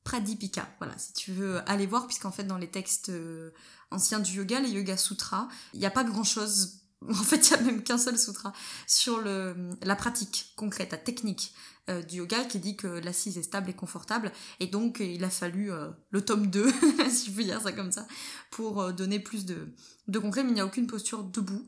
Pradipika. 0.03 0.69
Voilà, 0.77 0.95
si 0.97 1.13
tu 1.13 1.31
veux 1.33 1.67
aller 1.69 1.87
voir, 1.87 2.05
puisqu'en 2.05 2.31
fait 2.31 2.43
dans 2.43 2.59
les 2.59 2.69
textes 2.69 3.09
euh, 3.09 3.49
anciens 3.89 4.19
du 4.19 4.33
yoga, 4.33 4.59
les 4.59 4.69
Yoga 4.69 4.95
Sutras, 4.97 5.47
il 5.73 5.79
n'y 5.79 5.87
a 5.87 5.91
pas 5.91 6.03
grand 6.03 6.23
chose 6.23 6.83
en 7.09 7.13
fait, 7.13 7.49
il 7.49 7.53
n'y 7.53 7.59
a 7.59 7.63
même 7.63 7.83
qu'un 7.83 7.97
seul 7.97 8.17
sutra 8.17 8.53
sur 8.87 9.21
la 9.21 9.95
pratique 9.95 10.53
concrète, 10.55 10.91
la 10.91 10.97
technique 10.97 11.53
euh, 11.89 12.01
du 12.01 12.17
yoga 12.17 12.43
qui 12.43 12.59
dit 12.59 12.75
que 12.75 12.87
l'assise 12.87 13.37
est 13.37 13.43
stable 13.43 13.69
et 13.69 13.73
confortable. 13.73 14.31
Et 14.59 14.67
donc, 14.67 14.99
il 14.99 15.23
a 15.23 15.29
fallu 15.29 15.71
euh, 15.71 15.89
le 16.09 16.23
tome 16.23 16.47
2, 16.47 16.69
si 17.09 17.31
je 17.31 17.35
peux 17.35 17.43
dire 17.43 17.61
ça 17.61 17.71
comme 17.71 17.93
ça, 17.93 18.05
pour 18.51 18.81
euh, 18.81 18.91
donner 18.91 19.19
plus 19.19 19.45
de, 19.45 19.73
de 20.09 20.19
concret. 20.19 20.43
Mais 20.43 20.49
il 20.49 20.55
n'y 20.55 20.59
a 20.59 20.65
aucune 20.65 20.87
posture 20.87 21.23
debout 21.23 21.65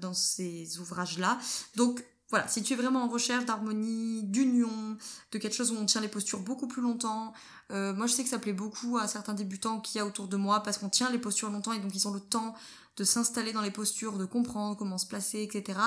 dans 0.00 0.14
ces 0.14 0.78
ouvrages-là. 0.78 1.38
Donc, 1.74 2.04
voilà, 2.34 2.48
si 2.48 2.62
tu 2.62 2.72
es 2.72 2.76
vraiment 2.76 3.04
en 3.04 3.08
recherche 3.08 3.44
d'harmonie, 3.44 4.22
d'union, 4.24 4.96
de 5.32 5.38
quelque 5.38 5.54
chose 5.54 5.70
où 5.70 5.76
on 5.76 5.86
tient 5.86 6.00
les 6.00 6.08
postures 6.08 6.40
beaucoup 6.40 6.66
plus 6.66 6.82
longtemps, 6.82 7.32
moi 7.70 8.06
je 8.06 8.12
sais 8.12 8.22
que 8.22 8.28
ça 8.28 8.38
plaît 8.38 8.52
beaucoup 8.52 8.98
à 8.98 9.08
certains 9.08 9.34
débutants 9.34 9.80
qui 9.80 9.98
y 9.98 10.00
a 10.00 10.06
autour 10.06 10.28
de 10.28 10.36
moi 10.36 10.62
parce 10.62 10.78
qu'on 10.78 10.88
tient 10.88 11.10
les 11.10 11.18
postures 11.18 11.50
longtemps 11.50 11.72
et 11.72 11.80
donc 11.80 11.94
ils 11.94 12.06
ont 12.06 12.12
le 12.12 12.20
temps 12.20 12.54
de 12.96 13.04
s'installer 13.04 13.52
dans 13.52 13.60
les 13.60 13.70
postures, 13.70 14.18
de 14.18 14.24
comprendre 14.24 14.76
comment 14.76 14.98
se 14.98 15.06
placer, 15.06 15.42
etc. 15.42 15.78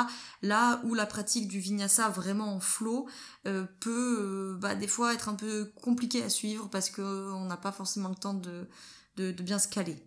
Là 0.41 0.81
où 0.83 0.93
la 0.93 1.05
pratique 1.05 1.47
du 1.47 1.59
vinyasa 1.59 2.09
vraiment 2.09 2.55
en 2.55 2.59
flow 2.59 3.07
euh, 3.47 3.65
peut 3.79 4.17
euh, 4.19 4.57
bah, 4.59 4.75
des 4.75 4.87
fois 4.87 5.13
être 5.13 5.29
un 5.29 5.35
peu 5.35 5.71
compliqué 5.81 6.23
à 6.23 6.29
suivre 6.29 6.69
parce 6.69 6.89
qu'on 6.89 7.45
n'a 7.45 7.57
pas 7.57 7.71
forcément 7.71 8.09
le 8.09 8.15
temps 8.15 8.33
de, 8.33 8.67
de, 9.15 9.31
bien 9.43 9.59
se 9.59 9.67
caler. 9.67 10.03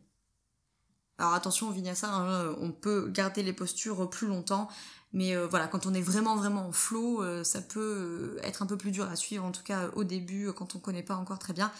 Alors 1.18 1.35
attention 1.35 1.68
au 1.68 1.73
vinyasa, 1.73 2.09
hein, 2.12 2.56
on 2.61 2.73
peut 2.73 3.09
garder 3.09 3.42
les 3.42 3.52
postures 3.52 4.09
plus 4.09 4.26
longtemps, 4.26 4.68
mais 5.12 5.37
euh, 5.37 5.47
voilà, 5.47 5.67
quand 5.67 5.87
on 5.87 5.95
est 5.95 6.00
vraiment 6.00 6.37
vraiment 6.37 6.69
en 6.69 6.73
flow, 6.73 7.45
ça 7.45 7.61
peut 7.61 8.38
être 8.43 8.62
un 8.62 8.67
peu 8.67 8.76
plus 8.76 8.90
dur 8.90 9.09
à 9.09 9.17
suivre, 9.17 9.45
en 9.45 9.52
tout 9.52 9.62
cas 9.62 9.90
au 9.95 10.05
début, 10.05 10.52
quand 10.52 10.75
on 10.75 10.79
connaît 10.79 11.02
pas 11.02 11.17
encore 11.17 11.38
très 11.38 11.52
bien 11.52 11.73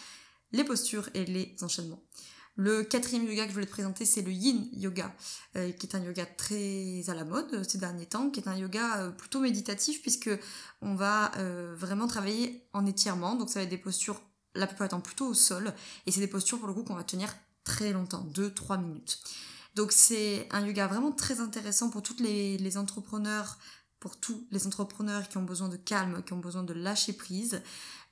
les 0.53 0.65
postures 0.65 1.09
et 1.13 1.23
les 1.25 1.55
enchaînements. 1.61 2.03
Le 2.57 2.83
quatrième 2.83 3.25
yoga 3.25 3.43
que 3.43 3.49
je 3.49 3.53
voulais 3.53 3.65
te 3.65 3.71
présenter, 3.71 4.03
c'est 4.03 4.21
le 4.21 4.33
yin 4.33 4.67
yoga, 4.73 5.15
euh, 5.55 5.71
qui 5.71 5.87
est 5.87 5.95
un 5.95 6.03
yoga 6.03 6.25
très 6.25 7.01
à 7.07 7.13
la 7.13 7.23
mode 7.23 7.65
ces 7.65 7.77
derniers 7.77 8.05
temps, 8.05 8.29
qui 8.29 8.41
est 8.41 8.49
un 8.49 8.57
yoga 8.57 9.13
plutôt 9.17 9.39
méditatif 9.39 10.01
puisque 10.01 10.29
on 10.81 10.95
va 10.95 11.31
vraiment 11.75 12.07
travailler 12.07 12.67
en 12.73 12.85
étirement. 12.85 13.35
Donc 13.35 13.49
ça 13.49 13.59
va 13.59 13.63
être 13.63 13.69
des 13.69 13.77
postures 13.77 14.21
la 14.55 14.67
plupart 14.67 14.87
du 14.87 14.91
temps 14.91 15.01
plutôt 15.01 15.27
au 15.27 15.33
sol, 15.33 15.73
et 16.05 16.11
c'est 16.11 16.19
des 16.19 16.27
postures 16.27 16.59
pour 16.59 16.67
le 16.67 16.73
coup 16.73 16.83
qu'on 16.83 16.95
va 16.95 17.03
tenir 17.03 17.33
très 17.63 17.93
longtemps, 17.93 18.25
2-3 18.33 18.81
minutes. 18.81 19.19
Donc 19.75 19.91
c'est 19.91 20.47
un 20.51 20.65
yoga 20.65 20.87
vraiment 20.87 21.11
très 21.11 21.39
intéressant 21.39 21.89
pour 21.89 22.03
toutes 22.03 22.19
les, 22.19 22.77
entrepreneurs, 22.77 23.57
pour 23.99 24.19
tous 24.19 24.45
les 24.51 24.67
entrepreneurs 24.67 25.29
qui 25.29 25.37
ont 25.37 25.43
besoin 25.43 25.69
de 25.69 25.77
calme, 25.77 26.23
qui 26.23 26.33
ont 26.33 26.39
besoin 26.39 26.63
de 26.63 26.73
lâcher 26.73 27.13
prise. 27.13 27.61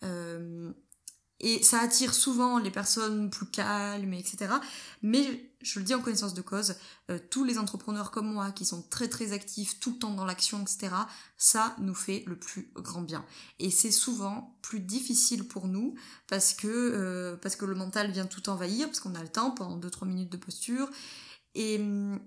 Euh, 0.03 0.71
et 1.41 1.63
ça 1.63 1.79
attire 1.79 2.13
souvent 2.13 2.57
les 2.59 2.71
personnes 2.71 3.29
plus 3.29 3.45
calmes, 3.45 4.13
etc. 4.13 4.53
Mais 5.01 5.51
je 5.61 5.79
le 5.79 5.85
dis 5.85 5.93
en 5.93 6.01
connaissance 6.01 6.33
de 6.33 6.41
cause, 6.41 6.75
euh, 7.09 7.17
tous 7.29 7.45
les 7.45 7.57
entrepreneurs 7.57 8.11
comme 8.11 8.31
moi 8.31 8.51
qui 8.51 8.65
sont 8.65 8.81
très 8.81 9.07
très 9.07 9.31
actifs 9.31 9.79
tout 9.79 9.91
le 9.91 9.99
temps 9.99 10.13
dans 10.13 10.25
l'action, 10.25 10.61
etc. 10.61 10.89
Ça 11.37 11.75
nous 11.79 11.95
fait 11.95 12.23
le 12.27 12.37
plus 12.37 12.71
grand 12.75 13.01
bien. 13.01 13.25
Et 13.59 13.71
c'est 13.71 13.91
souvent 13.91 14.57
plus 14.61 14.81
difficile 14.81 15.47
pour 15.47 15.67
nous 15.69 15.95
parce 16.27 16.53
que 16.53 16.67
euh, 16.67 17.37
parce 17.37 17.55
que 17.55 17.65
le 17.65 17.75
mental 17.75 18.11
vient 18.11 18.25
tout 18.25 18.49
envahir, 18.49 18.87
parce 18.87 18.99
qu'on 18.99 19.15
a 19.15 19.23
le 19.23 19.29
temps 19.29 19.51
pendant 19.51 19.79
2-3 19.79 20.07
minutes 20.07 20.31
de 20.31 20.37
posture. 20.37 20.89
Et 21.55 21.77
hum, 21.79 22.19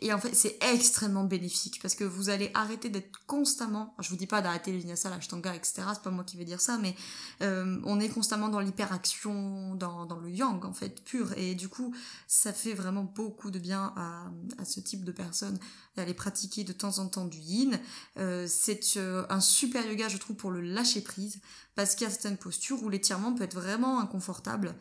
et 0.00 0.12
en 0.12 0.18
fait, 0.18 0.34
c'est 0.34 0.58
extrêmement 0.72 1.24
bénéfique 1.24 1.80
parce 1.82 1.94
que 1.94 2.04
vous 2.04 2.28
allez 2.28 2.50
arrêter 2.54 2.88
d'être 2.88 3.10
constamment. 3.26 3.94
Je 3.98 4.08
vous 4.10 4.16
dis 4.16 4.26
pas 4.26 4.42
d'arrêter 4.42 4.70
le 4.70 4.78
vinyasa, 4.78 5.10
l'ashtanga, 5.10 5.54
etc. 5.54 5.82
C'est 5.94 6.02
pas 6.02 6.10
moi 6.10 6.24
qui 6.24 6.36
vais 6.36 6.44
dire 6.44 6.60
ça, 6.60 6.78
mais 6.78 6.94
euh, 7.42 7.80
on 7.84 7.98
est 7.98 8.08
constamment 8.08 8.48
dans 8.48 8.60
l'hyperaction, 8.60 9.74
dans, 9.74 10.06
dans 10.06 10.18
le 10.18 10.30
yang 10.30 10.64
en 10.64 10.72
fait 10.72 11.02
pur. 11.02 11.32
Et 11.36 11.54
du 11.54 11.68
coup, 11.68 11.94
ça 12.26 12.52
fait 12.52 12.74
vraiment 12.74 13.02
beaucoup 13.04 13.50
de 13.50 13.58
bien 13.58 13.92
à, 13.96 14.30
à 14.58 14.64
ce 14.64 14.80
type 14.80 15.04
de 15.04 15.12
personnes 15.12 15.58
d'aller 15.96 16.14
pratiquer 16.14 16.64
de 16.64 16.72
temps 16.72 16.98
en 16.98 17.08
temps 17.08 17.26
du 17.26 17.38
yin. 17.38 17.78
Euh, 18.18 18.46
c'est 18.48 18.96
euh, 18.96 19.26
un 19.28 19.40
super 19.40 19.84
yoga, 19.84 20.08
je 20.08 20.16
trouve, 20.16 20.36
pour 20.36 20.50
le 20.50 20.60
lâcher 20.60 21.00
prise 21.00 21.40
parce 21.74 21.94
qu'il 21.94 22.06
y 22.06 22.10
a 22.10 22.10
certaines 22.10 22.38
postures 22.38 22.82
où 22.82 22.88
l'étirement 22.88 23.34
peut 23.34 23.44
être 23.44 23.54
vraiment 23.54 24.00
inconfortable. 24.00 24.74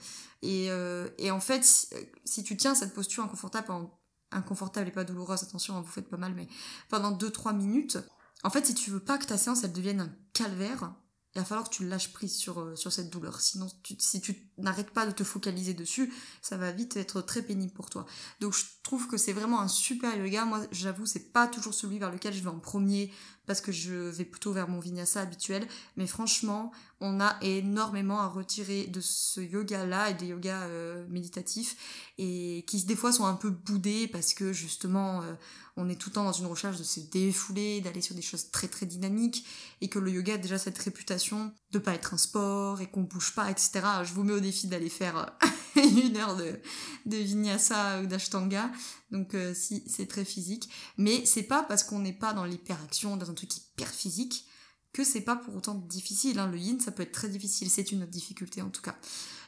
Et, 0.44 0.68
euh, 0.70 1.10
et 1.18 1.32
en 1.32 1.40
fait, 1.40 1.64
si, 1.64 1.88
si 2.24 2.44
tu 2.44 2.56
tiens 2.56 2.76
cette 2.76 2.94
posture 2.94 3.24
inconfortable 3.24 3.68
pendant 3.68 3.97
inconfortable 4.32 4.88
et 4.88 4.92
pas 4.92 5.04
douloureuse, 5.04 5.44
attention, 5.44 5.76
hein, 5.76 5.82
vous 5.82 5.92
faites 5.92 6.10
pas 6.10 6.18
mal, 6.18 6.34
mais 6.34 6.48
pendant 6.90 7.12
2-3 7.12 7.56
minutes, 7.56 7.98
en 8.44 8.50
fait, 8.50 8.66
si 8.66 8.76
tu 8.76 8.92
veux 8.92 9.04
pas 9.04 9.18
que 9.18 9.26
ta 9.26 9.38
séance, 9.38 9.64
elle 9.64 9.74
devienne 9.74 10.02
un 10.02 10.16
calvaire, 10.34 10.94
il 11.36 11.40
va 11.40 11.46
falloir 11.46 11.70
que 11.70 11.76
tu 11.76 11.88
lâches 11.88 12.14
prise 12.14 12.36
sur, 12.36 12.60
euh, 12.60 12.76
sur 12.76 12.92
cette 12.92 13.10
douleur. 13.10 13.40
Sinon, 13.40 13.68
si 14.00 14.22
tu 14.22 14.47
n'arrêtes 14.58 14.92
pas 14.92 15.06
de 15.06 15.12
te 15.12 15.24
focaliser 15.24 15.74
dessus, 15.74 16.14
ça 16.42 16.58
va 16.58 16.72
vite 16.72 16.98
être 16.98 17.22
très 17.22 17.42
pénible 17.42 17.74
pour 17.74 17.90
toi. 17.90 18.06
Donc, 18.40 18.54
je 18.54 18.64
trouve 18.84 19.08
que 19.08 19.18
c'est 19.18 19.34
vraiment 19.34 19.62
un 19.62 19.68
super 19.68 20.16
yoga. 20.16 20.46
Moi, 20.46 20.62
j'avoue, 20.72 21.06
c'est 21.06 21.32
pas 21.32 21.48
toujours 21.48 21.74
celui 21.74 22.00
vers 22.00 22.12
lequel 22.12 22.34
je 22.34 22.42
vais 22.42 22.50
en 22.50 22.60
premier 22.60 23.12
parce 23.46 23.62
que 23.62 23.72
je 23.72 23.94
vais 23.94 24.26
plutôt 24.26 24.52
vers 24.52 24.68
mon 24.68 24.80
vinyasa 24.80 25.22
habituel. 25.22 25.68
Mais 25.96 26.06
franchement, 26.06 26.72
on 27.00 27.20
a 27.20 27.38
énormément 27.42 28.20
à 28.20 28.28
retirer 28.28 28.88
de 28.88 29.00
ce 29.02 29.40
yoga-là 29.40 30.10
et 30.12 30.14
des 30.16 30.28
yogas 30.28 30.64
euh, 30.64 31.08
méditatifs 31.10 32.12
et 32.18 32.66
qui 32.68 32.84
des 32.84 32.96
fois 32.96 33.12
sont 33.12 33.26
un 33.26 33.36
peu 33.36 33.50
boudés 33.50 34.08
parce 34.08 34.34
que 34.34 34.52
justement, 34.52 35.22
euh, 35.22 35.34
on 35.78 35.90
est 35.90 35.96
tout 35.96 36.10
le 36.10 36.16
temps 36.16 36.24
dans 36.24 36.34
une 36.34 36.48
recherche 36.48 36.78
de 36.78 36.84
se 36.84 37.00
défouler, 37.00 37.82
d'aller 37.82 38.02
sur 38.02 38.16
des 38.16 38.22
choses 38.22 38.50
très 38.52 38.68
très 38.68 38.86
dynamiques, 38.86 39.46
et 39.80 39.90
que 39.90 40.00
le 40.00 40.12
yoga 40.12 40.34
a 40.34 40.38
déjà 40.38 40.58
cette 40.58 40.78
réputation 40.78 41.54
de 41.72 41.80
pas 41.80 41.94
être 41.94 42.14
un 42.14 42.18
sport 42.18 42.82
et 42.82 42.88
qu'on 42.88 43.02
bouge 43.02 43.34
pas, 43.34 43.52
etc. 43.52 43.82
Je 44.04 44.14
vous 44.14 44.24
mets 44.24 44.34
au 44.34 44.40
défi 44.40 44.68
d'aller 44.68 44.90
faire 44.90 45.38
une 45.76 46.16
heure 46.18 46.38
de, 46.38 46.60
vinyasa 47.06 48.02
ou 48.02 48.06
d'ashtanga, 48.06 48.72
donc 49.12 49.34
euh, 49.34 49.54
si 49.54 49.84
c'est 49.88 50.08
très 50.08 50.26
physique, 50.26 50.70
mais 50.98 51.26
c'est 51.26 51.44
pas 51.44 51.64
parce 51.64 51.84
qu'on 51.84 52.00
n'est 52.00 52.14
pas 52.14 52.34
dans 52.34 52.46
l'hyperaction, 52.46 53.18
dans 53.18 53.30
un 53.30 53.34
truc 53.34 53.56
hyper 53.58 53.90
physique, 53.90 54.46
que 54.94 55.04
c'est 55.04 55.22
pas 55.22 55.36
pour 55.36 55.56
autant 55.56 55.76
difficile. 55.76 56.40
Hein. 56.40 56.48
Le 56.48 56.58
yin, 56.58 56.80
ça 56.80 56.92
peut 56.92 57.04
être 57.04 57.12
très 57.12 57.30
difficile, 57.30 57.70
c'est 57.70 57.92
une 57.92 58.06
difficulté 58.06 58.62
en 58.62 58.70
tout 58.70 58.82
cas. 58.82 58.96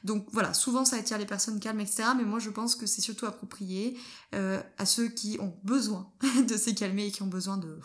Donc 0.03 0.27
voilà, 0.31 0.53
souvent 0.53 0.85
ça 0.85 0.97
attire 0.97 1.17
les 1.17 1.25
personnes 1.25 1.59
calmes, 1.59 1.79
etc. 1.79 2.09
Mais 2.17 2.23
moi 2.23 2.39
je 2.39 2.49
pense 2.49 2.75
que 2.75 2.85
c'est 2.85 3.01
surtout 3.01 3.25
approprié 3.25 3.97
euh, 4.35 4.61
à 4.77 4.85
ceux 4.85 5.07
qui 5.07 5.37
ont 5.39 5.57
besoin 5.63 6.11
de 6.47 6.57
se 6.57 6.69
calmer 6.71 7.07
et 7.07 7.11
qui 7.11 7.23
ont 7.23 7.27
besoin 7.27 7.57
de, 7.57 7.79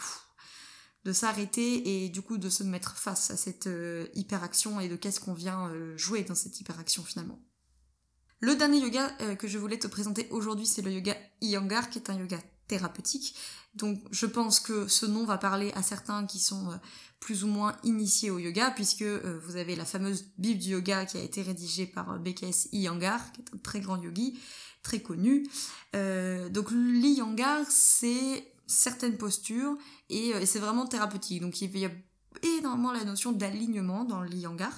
de 1.04 1.12
s'arrêter 1.12 2.04
et 2.04 2.08
du 2.08 2.22
coup 2.22 2.38
de 2.38 2.48
se 2.48 2.62
mettre 2.62 2.96
face 2.96 3.30
à 3.30 3.36
cette 3.36 3.66
euh, 3.66 4.06
hyperaction 4.14 4.80
et 4.80 4.88
de 4.88 4.96
qu'est-ce 4.96 5.20
qu'on 5.20 5.34
vient 5.34 5.68
euh, 5.68 5.96
jouer 5.96 6.22
dans 6.22 6.34
cette 6.34 6.60
hyperaction 6.60 7.02
finalement. 7.04 7.38
Le 8.40 8.56
dernier 8.56 8.78
yoga 8.78 9.08
que 9.36 9.48
je 9.48 9.56
voulais 9.56 9.78
te 9.78 9.86
présenter 9.86 10.28
aujourd'hui, 10.30 10.66
c'est 10.66 10.82
le 10.82 10.92
yoga 10.92 11.16
Iyengar, 11.40 11.88
qui 11.88 11.98
est 11.98 12.10
un 12.10 12.18
yoga 12.18 12.38
thérapeutique. 12.68 13.36
Donc 13.74 13.98
je 14.10 14.26
pense 14.26 14.60
que 14.60 14.86
ce 14.86 15.06
nom 15.06 15.24
va 15.24 15.38
parler 15.38 15.72
à 15.74 15.82
certains 15.82 16.26
qui 16.26 16.38
sont 16.40 16.78
plus 17.24 17.42
ou 17.42 17.46
moins 17.46 17.74
initié 17.84 18.30
au 18.30 18.38
yoga, 18.38 18.70
puisque 18.70 19.00
euh, 19.00 19.40
vous 19.44 19.56
avez 19.56 19.76
la 19.76 19.86
fameuse 19.86 20.26
Bible 20.36 20.60
du 20.60 20.70
yoga 20.70 21.06
qui 21.06 21.16
a 21.16 21.22
été 21.22 21.40
rédigée 21.40 21.86
par 21.86 22.12
euh, 22.12 22.18
BKS 22.18 22.68
Iyengar, 22.72 23.32
qui 23.32 23.40
est 23.40 23.54
un 23.54 23.58
très 23.58 23.80
grand 23.80 23.96
yogi, 23.96 24.38
très 24.82 25.00
connu. 25.00 25.46
Euh, 25.96 26.50
donc 26.50 26.70
l'Iyengar, 26.70 27.64
c'est 27.70 28.46
certaines 28.66 29.16
postures 29.16 29.76
et, 30.10 30.32
c'est 30.46 30.58
vraiment 30.58 30.86
thérapeutique. 30.86 31.40
Donc 31.40 31.60
il 31.60 31.78
y 31.78 31.86
a 31.86 31.90
énormément 32.58 32.92
la 32.92 33.04
notion 33.04 33.32
d'alignement 33.32 34.04
dans 34.04 34.22
l'Iyengar. 34.22 34.72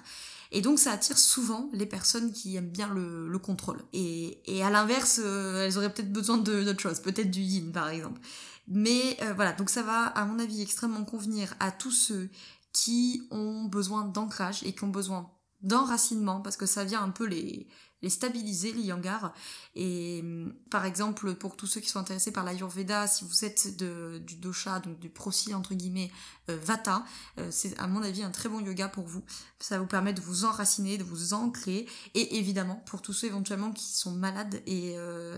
Et 0.53 0.61
donc 0.61 0.79
ça 0.79 0.93
attire 0.93 1.19
souvent 1.19 1.69
les 1.73 1.87
personnes 1.87 2.33
qui 2.33 2.57
aiment 2.57 2.71
bien 2.71 2.89
le, 2.89 3.39
contrôle. 3.39 3.83
Et, 3.93 4.41
et 4.47 4.63
à 4.63 4.71
l'inverse, 4.71 5.19
elles 5.19 5.77
auraient 5.77 5.93
peut-être 5.93 6.13
besoin 6.13 6.39
d'autre 6.39 6.81
chose, 6.81 7.01
peut-être 7.01 7.31
du 7.31 7.41
yin 7.41 7.73
par 7.73 7.89
exemple. 7.89 8.21
Mais 8.69 9.17
euh, 9.23 9.33
voilà, 9.35 9.53
donc 9.53 9.71
ça 9.71 9.83
va, 9.83 10.07
à 10.07 10.25
mon 10.25 10.39
avis, 10.39 10.63
extrêmement 10.63 11.05
convenir 11.05 11.55
à 11.61 11.71
tous 11.71 11.93
ceux 11.93 12.29
qui 12.73 13.23
ont 13.31 13.65
besoin 13.65 14.05
d'ancrage 14.05 14.63
et 14.65 14.75
qui 14.75 14.85
ont 14.85 14.89
besoin 14.89 15.31
d'enracinement, 15.63 16.41
parce 16.41 16.57
que 16.57 16.67
ça 16.67 16.85
vient 16.85 17.03
un 17.03 17.11
peu 17.11 17.25
les, 17.25 17.67
les 18.03 18.11
stabiliser, 18.11 18.73
les 18.73 18.83
yangars. 18.83 19.33
Et 19.75 20.23
mm, 20.23 20.53
par 20.71 20.85
exemple, 20.85 21.35
pour 21.35 21.57
tous 21.57 21.67
ceux 21.67 21.81
qui 21.81 21.89
sont 21.89 21.99
intéressés 21.99 22.33
par 22.33 22.45
l'Ayurveda, 22.45 23.07
si 23.07 23.25
vous 23.25 23.45
êtes 23.45 23.77
du 23.77 24.37
dosha, 24.37 24.81
donc 24.81 24.99
du 24.99 25.09
prosi 25.09 25.55
entre 25.55 25.75
guillemets, 25.75 26.11
euh, 26.51 26.59
vata, 26.63 27.05
euh, 27.39 27.49
c'est 27.51 27.79
à 27.79 27.87
mon 27.87 28.03
avis 28.03 28.23
un 28.23 28.31
très 28.31 28.49
bon 28.49 28.61
yoga 28.61 28.89
pour 28.89 29.07
vous. 29.07 29.23
Ça 29.59 29.79
vous 29.79 29.87
permet 29.87 30.13
de 30.13 30.21
vous 30.21 30.45
enraciner, 30.45 30.99
de 30.99 31.05
vous 31.05 31.35
ancrer. 31.35 31.87
Et 32.15 32.39
évidemment, 32.39 32.83
pour 32.87 33.03
tous 33.03 33.13
ceux 33.13 33.29
éventuellement 33.29 33.73
qui 33.73 33.85
sont 33.85 34.13
malades 34.13 34.63
et, 34.67 34.97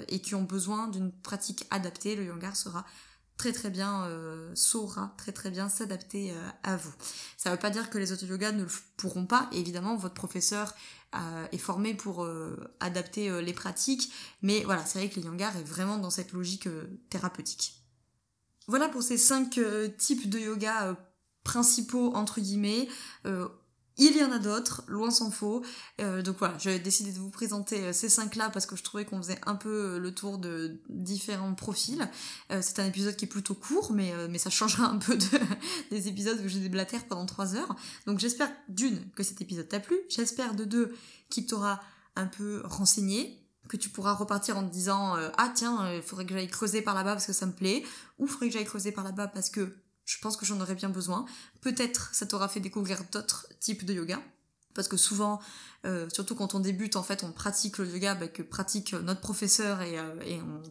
et 0.09 0.21
qui 0.21 0.35
ont 0.35 0.43
besoin 0.43 0.89
d'une 0.89 1.13
pratique 1.13 1.67
adaptée, 1.71 2.17
le 2.17 2.25
yangar 2.25 2.57
sera 2.57 2.85
très 3.39 3.53
très 3.53 3.71
bien 3.71 4.05
euh, 4.05 4.51
saura 4.55 5.15
très 5.17 5.33
très 5.33 5.51
bien 5.51 5.69
s'adapter 5.69 6.33
euh, 6.33 6.49
à 6.65 6.77
vous. 6.77 6.93
Ça 7.37 7.49
ne 7.49 7.55
veut 7.55 7.61
pas 7.61 7.71
dire 7.71 7.89
que 7.89 7.97
les 7.97 8.13
autres 8.13 8.27
yogas 8.27 8.53
ne 8.53 8.65
le 8.65 8.71
pourront 8.97 9.25
pas. 9.25 9.49
évidemment, 9.53 9.97
votre 9.97 10.15
professeur 10.15 10.75
euh, 11.15 11.47
est 11.53 11.59
formé 11.59 11.95
pour 11.95 12.29
adapter 12.81 13.41
les 13.41 13.53
pratiques, 13.55 14.13
mais 14.43 14.63
voilà, 14.65 14.85
c'est 14.85 14.99
vrai 14.99 15.09
que 15.09 15.19
le 15.19 15.27
yangar 15.27 15.57
est 15.57 15.63
vraiment 15.63 15.97
dans 15.97 16.11
cette 16.11 16.33
logique 16.33 16.69
thérapeutique. 17.09 17.81
Voilà 18.67 18.89
pour 18.89 19.03
ces 19.03 19.17
cinq 19.17 19.59
types 19.97 20.29
de 20.29 20.39
yoga 20.39 20.97
principaux 21.45 22.15
entre 22.15 22.41
guillemets. 22.41 22.89
Il 24.01 24.17
y 24.17 24.23
en 24.23 24.31
a 24.31 24.39
d'autres, 24.39 24.85
loin 24.87 25.11
s'en 25.11 25.33
faut. 25.33 25.65
Euh, 26.01 26.23
donc 26.23 26.37
voilà, 26.39 26.57
j'ai 26.59 26.79
décidé 26.79 27.11
de 27.11 27.19
vous 27.19 27.31
présenter 27.31 27.87
euh, 27.87 27.93
ces 27.93 28.09
cinq-là 28.09 28.49
parce 28.49 28.65
que 28.65 28.77
je 28.77 28.85
trouvais 28.85 29.05
qu'on 29.05 29.21
faisait 29.21 29.41
un 29.45 29.57
peu 29.57 29.97
euh, 29.97 29.99
le 29.99 30.15
tour 30.15 30.39
de 30.39 30.81
différents 30.89 31.53
profils. 31.55 32.09
c'est 32.61 32.79
un 32.79 32.87
épisode 32.87 33.17
qui 33.17 33.25
est 33.25 33.29
plutôt 33.29 33.55
court, 33.55 33.93
mais, 33.93 34.13
mais 34.29 34.39
ça 34.39 34.51
changera 34.51 34.87
un 34.87 34.99
peu 34.99 35.17
de, 35.17 35.27
des 35.91 36.07
épisodes 36.07 36.41
où 36.45 36.49
j'ai 36.49 36.61
des 36.61 36.87
pendant 37.09 37.27
trois 37.27 37.57
heures. 37.57 37.75
Donc 38.07 38.21
j'espère 38.21 38.51
d'une 38.69 39.11
que 39.11 39.25
cet 39.25 39.41
épisode 39.41 39.69
t'a 39.69 39.81
plu, 39.81 39.99
j'espère 40.09 40.55
de 40.55 40.65
deux 40.65 40.95
qu'il 41.29 41.47
t'aura 41.47 41.81
un 42.15 42.27
peu 42.27 42.63
renseigné, 42.65 43.45
que 43.69 43.77
tu 43.77 43.89
pourras 43.89 44.13
repartir 44.13 44.57
en 44.57 44.67
te 44.67 44.73
disant 44.73 45.17
ah 45.37 45.53
tiens 45.55 45.93
il 45.93 46.03
faudrait 46.03 46.25
que 46.25 46.35
j'aille 46.35 46.49
creuser 46.49 46.83
par 46.83 46.95
là-bas 46.95 47.15
parce 47.15 47.27
que 47.27 47.33
ça 47.33 47.47
me 47.47 47.53
plaît 47.53 47.83
ou 48.19 48.27
il 48.27 48.31
faudrait 48.31 48.49
que 48.49 48.55
j'aille 48.55 48.65
creuser 48.65 48.93
par 48.93 49.05
là-bas 49.05 49.27
parce 49.27 49.51
que 49.51 49.75
je 50.09 50.19
pense 50.21 50.39
que 50.39 50.47
j'en 50.47 50.59
aurais 50.61 50.75
bien 50.75 50.89
besoin. 50.89 51.27
Peut-être 51.61 52.15
ça 52.15 52.25
t'aura 52.25 52.49
fait 52.49 52.61
découvrir 52.61 53.05
d'autres 53.13 53.47
types 53.61 53.85
de 53.85 53.93
yoga. 53.93 54.21
Parce 54.75 54.89
que 54.89 54.97
souvent, 54.97 55.39
euh, 55.85 56.09
surtout 56.11 56.35
quand 56.35 56.55
on 56.55 56.61
débute, 56.61 56.97
en 56.97 57.03
fait, 57.03 57.25
on 57.25 57.33
pratique 57.33 57.79
le 57.79 57.89
yoga 57.89 58.15
bah, 58.15 58.29
que 58.29 58.43
pratique 58.43 58.95
notre 58.95 59.21
professeur 59.21 59.83
et, 59.83 59.99
euh, 59.99 60.15
et, 60.25 60.41
on, 60.41 60.63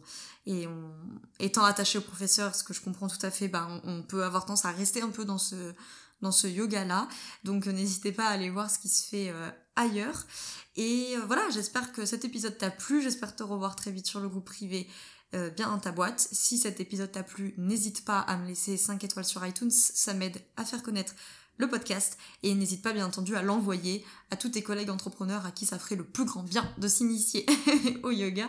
et 0.46 0.66
on, 0.66 0.92
étant 1.38 1.64
attaché 1.64 1.98
au 1.98 2.00
professeur, 2.00 2.54
ce 2.54 2.64
que 2.64 2.74
je 2.74 2.80
comprends 2.80 3.06
tout 3.06 3.18
à 3.22 3.30
fait, 3.30 3.48
bah, 3.48 3.68
on, 3.84 4.02
peut 4.02 4.24
avoir 4.24 4.44
tendance 4.44 4.64
à 4.64 4.72
rester 4.72 5.02
un 5.02 5.10
peu 5.10 5.24
dans 5.24 5.38
ce, 5.38 5.72
dans 6.20 6.32
ce 6.32 6.48
yoga-là. 6.48 7.06
Donc 7.44 7.68
euh, 7.68 7.72
n'hésitez 7.72 8.10
pas 8.10 8.26
à 8.26 8.30
aller 8.30 8.50
voir 8.50 8.70
ce 8.70 8.80
qui 8.80 8.88
se 8.88 9.06
fait 9.06 9.32
ailleurs. 9.76 10.26
Et 10.74 11.14
voilà, 11.26 11.48
j'espère 11.50 11.92
que 11.92 12.06
cet 12.06 12.24
épisode 12.24 12.58
t'a 12.58 12.70
plu, 12.70 13.02
j'espère 13.02 13.36
te 13.36 13.44
revoir 13.44 13.76
très 13.76 13.92
vite 13.92 14.06
sur 14.06 14.18
le 14.18 14.28
groupe 14.28 14.46
privé 14.46 14.88
euh, 15.34 15.50
bien 15.50 15.68
dans 15.68 15.78
ta 15.78 15.92
boîte. 15.92 16.28
Si 16.32 16.58
cet 16.58 16.80
épisode 16.80 17.12
t'a 17.12 17.22
plu, 17.22 17.54
n'hésite 17.58 18.04
pas 18.04 18.20
à 18.20 18.36
me 18.36 18.46
laisser 18.46 18.76
5 18.76 19.02
étoiles 19.04 19.24
sur 19.24 19.44
iTunes, 19.46 19.70
ça 19.70 20.14
m'aide 20.14 20.40
à 20.56 20.64
faire 20.64 20.82
connaître 20.82 21.14
le 21.58 21.68
podcast. 21.68 22.16
Et 22.42 22.54
n'hésite 22.54 22.82
pas 22.82 22.92
bien 22.92 23.06
entendu 23.06 23.36
à 23.36 23.42
l'envoyer 23.42 24.04
à 24.30 24.36
tous 24.36 24.48
tes 24.48 24.62
collègues 24.62 24.90
entrepreneurs 24.90 25.44
à 25.44 25.50
qui 25.50 25.66
ça 25.66 25.78
ferait 25.78 25.96
le 25.96 26.04
plus 26.04 26.24
grand 26.24 26.42
bien 26.42 26.72
de 26.78 26.88
s'initier 26.88 27.44
au 28.02 28.10
yoga 28.10 28.48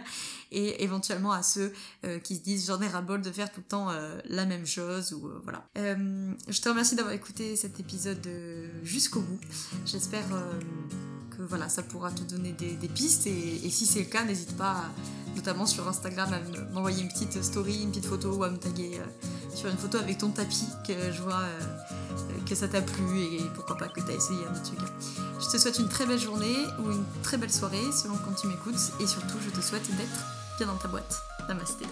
et 0.51 0.84
éventuellement 0.84 1.32
à 1.32 1.44
ceux 1.44 1.72
euh, 2.06 2.20
qui 2.20 2.36
se 2.36 2.41
disent 2.41 2.68
j'en 2.68 2.82
ai 2.82 2.88
ras-bol 2.88 3.22
de 3.22 3.32
faire 3.32 3.51
tout 3.51 3.62
le 3.62 3.68
temps 3.68 3.89
euh, 3.89 4.20
la 4.25 4.46
même 4.46 4.65
chose 4.65 5.13
ou 5.13 5.27
euh, 5.27 5.41
voilà. 5.44 5.65
je 5.75 6.62
te 6.62 6.70
remercie 6.70 6.96
d'avoir 6.96 7.13
écouté 7.13 7.56
cet 7.56 7.79
épisode 7.79 8.27
jusqu'au 8.84 9.22
bout. 9.22 9.39
J'espère 9.86 10.25
que 11.36 11.44
voilà 11.44 11.70
ça 11.70 11.84
pourra 11.84 12.12
te 12.12 12.24
donner 12.24 12.53
des, 12.53 12.89
pistes 12.89 13.27
et, 13.27 13.70
si 13.70 13.86
c'est 13.86 14.00
le 14.00 14.06
cas 14.06 14.24
n'hésite 14.24 14.56
pas 14.58 14.84
notamment 15.36 15.65
sur 15.65 15.88
Instagram, 15.88 16.34
à 16.34 16.74
m'envoyer 16.74 17.03
une 17.03 17.10
petite 17.10 17.41
story, 17.44 17.84
une 17.84 17.89
petite 17.91 18.08
photo 18.08 18.34
ou 18.36 18.44
à 18.44 18.50
me 18.50 18.58
taguer 18.58 19.00
sur 19.53 19.70
une 19.70 19.77
photo 19.77 19.98
avec 19.98 20.18
ton 20.18 20.29
tapis 20.32 20.68
que 20.86 21.12
je 21.12 21.22
vois 21.22 21.44
que 22.48 22.56
ça 22.56 22.68
t'a 22.68 22.82
plu 22.82 23.22
et 23.22 23.41
pourquoi 23.56 23.77
pas 23.77 23.88
que 23.88 24.01
t'as 24.01 24.13
essayé 24.13 24.39
un 24.46 24.53
yoga. 24.53 24.91
Je 25.39 25.48
te 25.50 25.58
souhaite 25.58 25.79
une 25.79 25.88
très 25.88 26.06
belle 26.06 26.20
journée 26.20 26.58
ou 26.79 26.91
une 26.91 27.06
très 27.24 27.38
belle 27.38 27.51
soirée 27.51 27.91
selon 27.91 28.15
quand 28.18 28.34
tu 28.34 28.48
m'écoutes 28.48 28.91
et 29.00 29.08
surtout 29.08 29.38
je 29.46 29.50
te 29.50 29.62
souhaite 29.62 29.88
d'être 29.96 30.38
dans 30.66 30.75
ta 30.75 30.88
boîte. 30.88 31.22
Namasté. 31.48 31.86